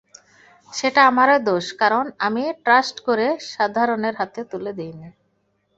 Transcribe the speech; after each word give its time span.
সেটা 0.73 1.01
আমারই 1.09 1.39
দোষ, 1.47 1.65
কারণ 1.81 2.05
আমি 2.27 2.43
ট্রাষ্ট 2.63 2.95
করে 3.07 3.25
সাধারণের 3.51 4.15
হাতে 4.19 4.41
তুলে 4.51 4.71
দিইনি। 4.79 5.09